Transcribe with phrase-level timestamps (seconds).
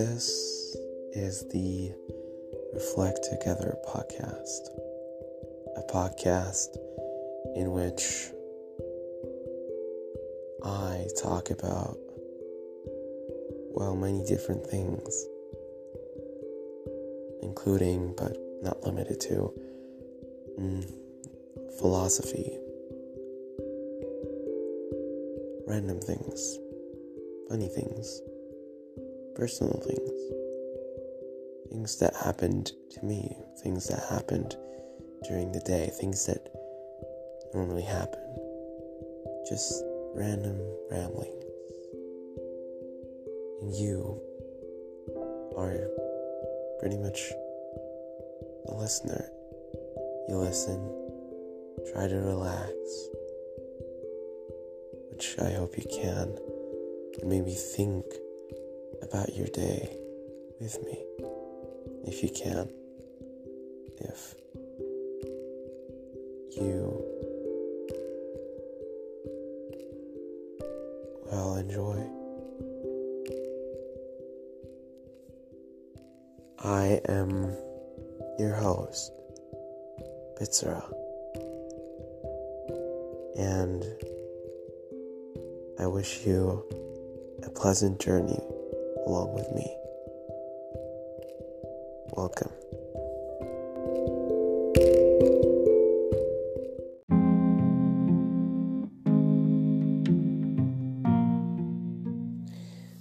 [0.00, 0.78] This
[1.12, 1.92] is the
[2.72, 4.70] Reflect Together podcast,
[5.76, 6.74] a podcast
[7.54, 8.30] in which
[10.64, 11.98] I talk about,
[13.74, 15.26] well, many different things,
[17.42, 19.52] including but not limited to
[20.58, 20.94] mm,
[21.78, 22.56] philosophy,
[25.66, 26.58] random things,
[27.50, 28.22] funny things,
[29.34, 30.10] personal things,
[31.70, 34.56] things that happened to me, things that happened
[35.28, 36.48] during the day, things that
[37.54, 38.20] normally happen,
[39.48, 39.82] just
[40.14, 40.58] random
[40.90, 41.44] ramblings.
[43.62, 44.20] And you
[45.56, 45.88] are
[46.80, 47.20] pretty much
[48.66, 49.28] the listener.
[50.28, 50.80] You listen,
[51.92, 52.72] try to relax,
[55.10, 56.38] which I hope you can,
[57.20, 58.04] and maybe think
[59.10, 59.96] about your day
[60.60, 61.04] with me,
[62.06, 62.68] if you can.
[63.98, 64.34] If
[66.56, 67.04] you,
[71.26, 72.06] well, enjoy.
[76.62, 77.52] I am
[78.38, 79.12] your host,
[80.40, 80.84] Bitsura,
[83.36, 83.84] and
[85.80, 86.62] I wish you
[87.42, 88.40] a pleasant journey
[89.10, 89.66] along with me.
[92.16, 92.52] Welcome.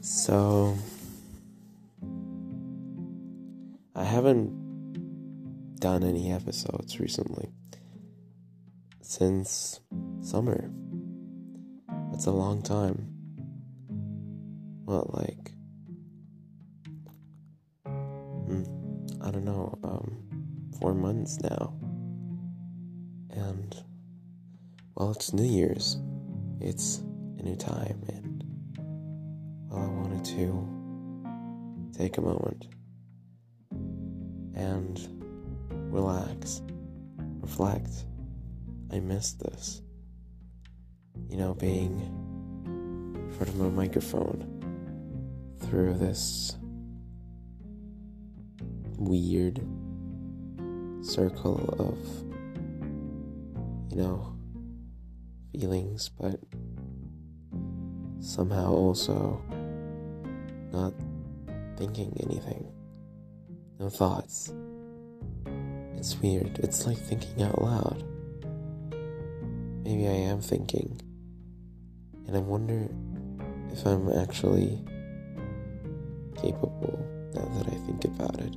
[0.00, 0.76] So,
[3.96, 4.52] I haven't
[5.80, 7.48] done any episodes recently
[9.02, 9.80] since
[10.20, 10.70] summer.
[12.12, 13.08] That's a long time.
[14.84, 15.55] What, like,
[18.48, 20.22] I don't know, um,
[20.80, 21.74] four months now.
[23.30, 23.74] And,
[24.94, 25.98] well, it's New Year's.
[26.60, 27.02] It's
[27.38, 28.44] a new time, and,
[29.68, 32.68] well, I wanted to take a moment
[34.54, 35.00] and
[35.92, 36.62] relax,
[37.40, 38.04] reflect.
[38.92, 39.82] I missed this.
[41.28, 42.00] You know, being
[42.64, 44.52] in front of a microphone
[45.60, 46.56] through this
[48.96, 49.60] weird
[51.02, 51.98] circle of,
[53.90, 54.36] you know,
[55.52, 56.40] feelings, but
[58.20, 59.42] somehow also
[60.72, 60.92] not
[61.76, 62.72] thinking anything.
[63.78, 64.52] No thoughts.
[65.96, 66.58] It's weird.
[66.62, 68.04] It's like thinking out loud.
[69.84, 71.00] Maybe I am thinking.
[72.26, 72.88] And I wonder
[73.70, 74.82] if I'm actually
[76.36, 76.98] capable,
[77.34, 78.56] now that I think about it,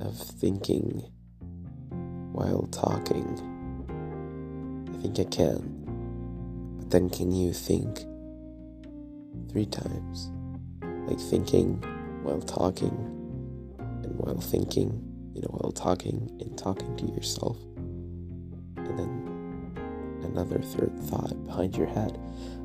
[0.00, 1.02] of thinking
[2.32, 3.26] while talking.
[4.92, 6.76] I think I can.
[6.78, 8.04] But then can you think
[9.50, 10.30] three times?
[11.06, 11.82] Like thinking
[12.22, 12.96] while talking
[13.78, 15.00] and while thinking,
[15.34, 17.58] you know, while talking and talking to yourself.
[18.76, 19.34] And then
[20.24, 22.18] another third thought behind your head.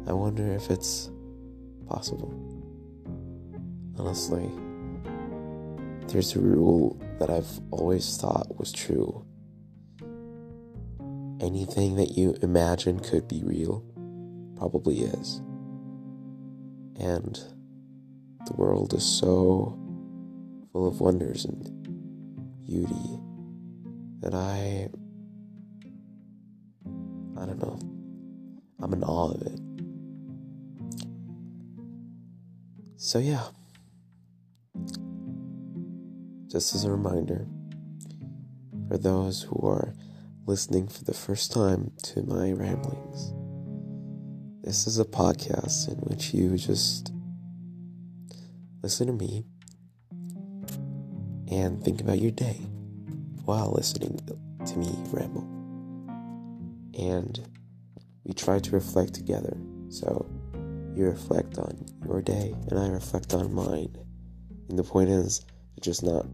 [0.07, 1.11] I wonder if it's
[1.87, 2.33] possible.
[3.97, 4.49] Honestly,
[6.09, 9.25] there's a rule that I've always thought was true.
[11.39, 13.83] Anything that you imagine could be real
[14.57, 15.37] probably is.
[16.99, 17.39] And
[18.47, 19.77] the world is so
[20.71, 21.63] full of wonders and
[22.65, 23.19] beauty
[24.21, 24.89] that I
[27.39, 27.79] I don't know.
[28.81, 29.59] I'm in awe of it.
[32.97, 33.45] So yeah.
[36.49, 37.45] Just as a reminder
[38.87, 39.93] for those who are
[40.47, 43.33] listening for the first time to my ramblings.
[44.63, 47.13] This is a podcast in which you just
[48.81, 49.45] listen to me
[51.51, 52.55] and think about your day
[53.45, 54.19] while listening
[54.65, 55.47] to me ramble.
[56.97, 57.47] And
[58.23, 59.55] we try to reflect together.
[59.89, 60.25] So
[60.95, 63.95] you reflect on your day and I reflect on mine.
[64.67, 65.45] And the point is
[65.81, 66.25] just not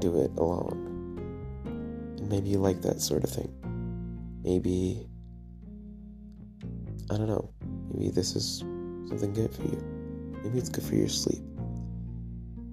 [0.00, 2.14] do it alone.
[2.18, 3.52] And maybe you like that sort of thing.
[4.42, 5.08] Maybe,
[7.10, 7.50] I don't know,
[7.92, 8.58] maybe this is
[9.08, 9.82] something good for you.
[10.42, 11.42] Maybe it's good for your sleep.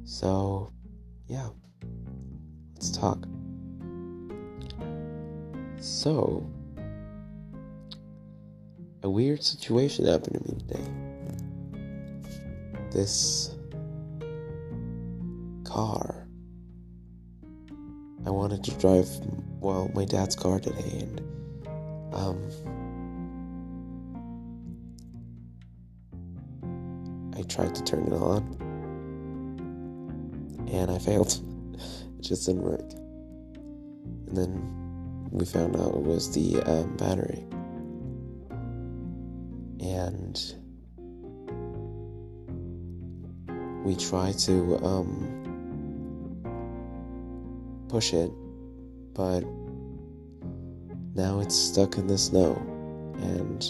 [0.03, 0.71] So,
[1.27, 1.49] yeah,
[2.75, 3.25] let's talk.
[5.79, 6.47] So,
[9.03, 11.05] a weird situation happened to me today.
[12.91, 13.54] This
[15.75, 16.25] car.
[18.25, 19.09] I wanted to drive,
[19.59, 21.19] well, my dad's car today, and,
[22.13, 22.39] um,
[27.37, 28.55] I tried to turn it on,
[30.71, 31.27] and I failed.
[31.73, 32.89] it just didn't work.
[34.27, 37.43] And then we found out it was the um, battery.
[39.81, 40.39] And
[43.83, 45.34] we tried to um,
[47.89, 48.31] push it,
[49.13, 49.41] but
[51.15, 52.55] now it's stuck in the snow
[53.15, 53.63] and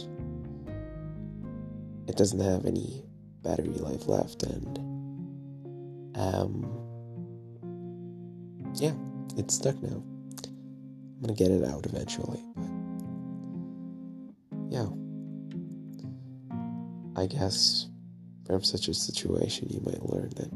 [2.07, 3.03] it doesn't have any
[3.44, 4.79] battery life left and
[6.15, 6.65] um
[8.75, 8.94] yeah
[9.38, 10.01] it's stuck now.
[10.47, 12.65] I'm gonna get it out eventually but
[14.69, 14.88] yeah.
[17.15, 17.88] I guess
[18.45, 20.51] from such a situation you might learn that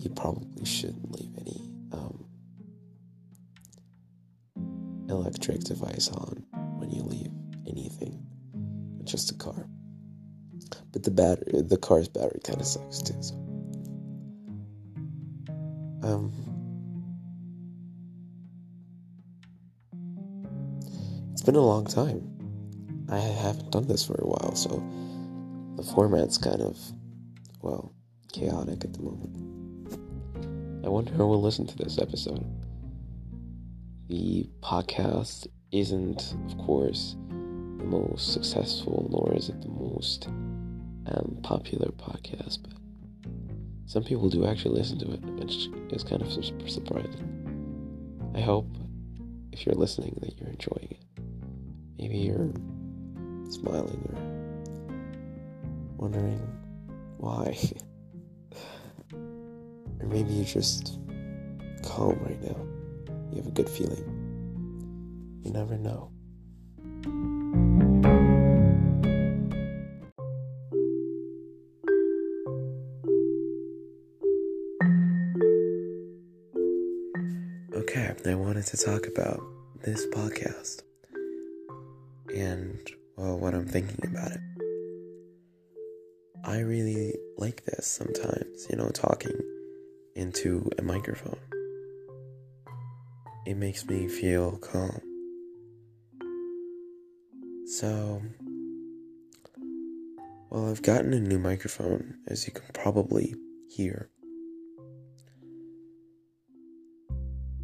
[0.00, 2.24] you probably shouldn't leave any um,
[5.08, 6.42] electric device on
[6.78, 7.30] when you leave
[7.66, 8.24] anything,
[9.04, 9.66] just a car.
[10.92, 13.22] But the battery, the car's battery kind of sucks too.
[13.22, 13.34] So.
[16.02, 16.32] Um,
[21.32, 22.26] it's been a long time.
[23.10, 24.82] I haven't done this for a while, so
[25.76, 26.78] the format's kind of,
[27.60, 27.92] well,
[28.32, 29.49] chaotic at the moment.
[30.82, 32.42] I wonder who will listen to this episode.
[34.08, 41.90] The podcast isn't, of course, the most successful, nor is it the most um, popular
[41.92, 42.72] podcast, but
[43.86, 48.32] some people do actually listen to it, which is kind of surprising.
[48.34, 48.68] I hope
[49.52, 51.04] if you're listening that you're enjoying it.
[51.98, 52.52] Maybe you're
[53.50, 54.16] smiling or
[55.98, 56.40] wondering
[57.18, 57.58] why.
[60.00, 60.98] or maybe you're just
[61.82, 62.56] calm right now.
[63.30, 64.04] You have a good feeling.
[65.44, 66.10] You never know.
[77.74, 79.40] Okay, I wanted to talk about
[79.82, 80.82] this podcast
[82.34, 82.78] and,
[83.16, 84.40] well, what I'm thinking about it.
[86.44, 89.40] I really like this sometimes, you know, talking
[90.20, 91.38] into a microphone.
[93.46, 95.00] It makes me feel calm.
[97.66, 98.20] So,
[100.50, 103.34] well, I've gotten a new microphone, as you can probably
[103.70, 104.10] hear.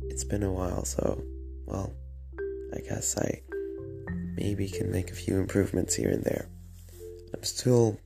[0.04, 1.22] It's been a while, so,
[1.66, 1.92] well,
[2.74, 3.42] I guess I
[4.34, 6.48] maybe can make a few improvements here and there.
[7.34, 8.00] I'm still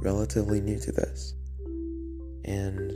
[0.00, 1.34] relatively new to this.
[2.44, 2.92] And,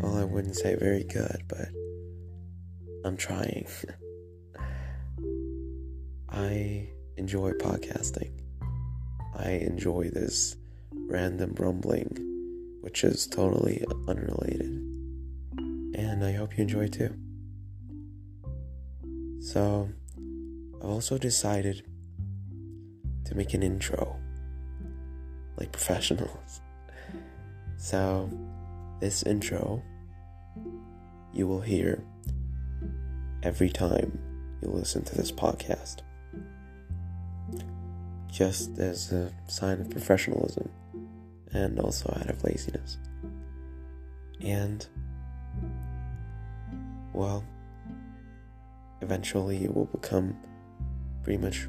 [0.00, 1.68] well, I wouldn't say very good, but
[3.04, 3.66] I'm trying.
[6.28, 8.32] I enjoy podcasting.
[9.36, 10.56] I enjoy this
[10.92, 14.70] random rumbling, which is totally unrelated.
[15.94, 17.14] And I hope you enjoy too.
[19.40, 19.90] So,
[20.80, 21.84] I've also decided
[23.26, 24.16] to make an intro
[25.56, 26.60] like professionals.
[27.78, 28.30] So,
[29.00, 29.82] this intro
[31.32, 32.04] you will hear
[33.42, 34.18] every time
[34.60, 35.98] you listen to this podcast.
[38.30, 40.70] Just as a sign of professionalism
[41.52, 42.98] and also out of laziness.
[44.40, 44.86] And,
[47.12, 47.44] well,
[49.00, 50.36] eventually it will become
[51.22, 51.68] pretty much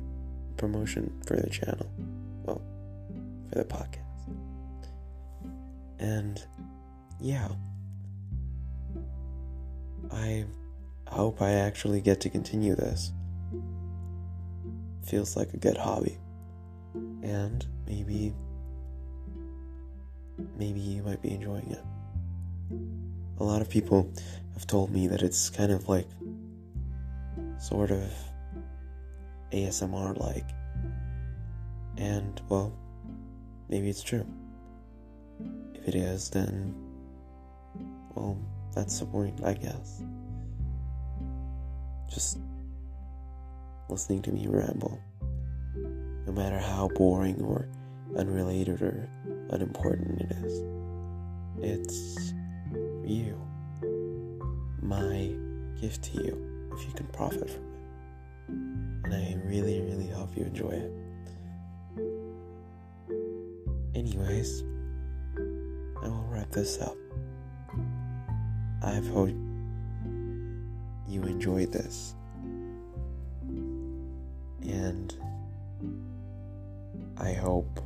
[0.58, 1.89] promotion for the channel.
[2.46, 2.62] Well,
[3.50, 4.00] for the podcast.
[6.00, 6.46] And,
[7.20, 7.50] yeah.
[10.13, 10.46] I
[11.08, 13.12] hope I actually get to continue this.
[15.05, 16.17] Feels like a good hobby.
[17.24, 18.34] And maybe
[20.58, 21.84] maybe you might be enjoying it.
[23.39, 24.12] A lot of people
[24.53, 26.08] have told me that it's kind of like
[27.60, 28.12] sort of
[29.51, 30.50] ASMR like.
[31.98, 32.74] And well,
[33.70, 34.25] maybe it's true.
[35.75, 36.75] If it is, then
[38.15, 38.38] well,
[38.73, 40.01] that's the point, I guess
[42.13, 42.37] just
[43.89, 45.01] listening to me ramble.
[46.25, 47.67] No matter how boring or
[48.15, 49.09] unrelated or
[49.49, 50.63] unimportant it is,
[51.57, 52.33] it's
[53.03, 53.39] you.
[54.81, 55.33] My
[55.81, 57.79] gift to you if you can profit from it.
[59.05, 60.91] And I really, really hope you enjoy it.
[63.95, 64.63] Anyways,
[66.01, 66.95] I will wrap this up.
[68.83, 69.29] I hope
[71.07, 72.15] you enjoyed this.
[74.61, 75.15] And
[77.17, 77.79] I hope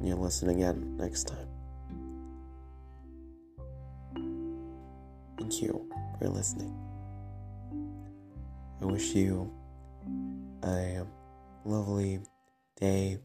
[0.00, 1.48] you'll listen again next time.
[5.36, 6.76] Thank you for listening.
[8.80, 9.52] I wish you
[10.62, 11.04] a
[11.64, 12.20] lovely
[12.76, 13.18] day,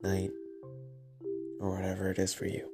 [0.00, 0.30] night,
[1.60, 2.70] or whatever it is for you.